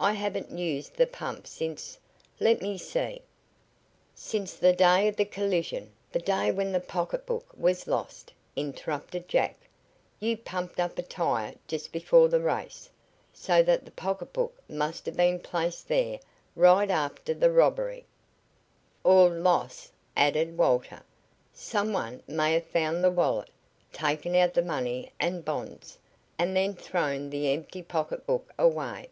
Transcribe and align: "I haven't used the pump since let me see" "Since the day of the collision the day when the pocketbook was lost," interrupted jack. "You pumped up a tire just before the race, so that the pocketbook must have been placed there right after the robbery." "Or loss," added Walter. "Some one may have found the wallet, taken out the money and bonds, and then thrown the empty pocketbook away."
"I 0.00 0.12
haven't 0.12 0.56
used 0.56 0.94
the 0.94 1.08
pump 1.08 1.48
since 1.48 1.98
let 2.38 2.62
me 2.62 2.78
see" 2.78 3.20
"Since 4.14 4.54
the 4.54 4.72
day 4.72 5.08
of 5.08 5.16
the 5.16 5.24
collision 5.24 5.90
the 6.12 6.20
day 6.20 6.52
when 6.52 6.70
the 6.70 6.78
pocketbook 6.78 7.46
was 7.56 7.88
lost," 7.88 8.32
interrupted 8.54 9.26
jack. 9.26 9.56
"You 10.20 10.36
pumped 10.36 10.78
up 10.78 10.98
a 10.98 11.02
tire 11.02 11.54
just 11.66 11.90
before 11.90 12.28
the 12.28 12.38
race, 12.38 12.88
so 13.32 13.60
that 13.64 13.84
the 13.84 13.90
pocketbook 13.90 14.54
must 14.68 15.04
have 15.06 15.16
been 15.16 15.40
placed 15.40 15.88
there 15.88 16.20
right 16.54 16.92
after 16.92 17.34
the 17.34 17.50
robbery." 17.50 18.06
"Or 19.02 19.28
loss," 19.28 19.90
added 20.16 20.56
Walter. 20.56 21.02
"Some 21.52 21.92
one 21.92 22.22
may 22.28 22.52
have 22.52 22.66
found 22.68 23.02
the 23.02 23.10
wallet, 23.10 23.50
taken 23.92 24.36
out 24.36 24.54
the 24.54 24.62
money 24.62 25.10
and 25.18 25.44
bonds, 25.44 25.98
and 26.38 26.54
then 26.56 26.74
thrown 26.74 27.30
the 27.30 27.52
empty 27.52 27.82
pocketbook 27.82 28.52
away." 28.56 29.08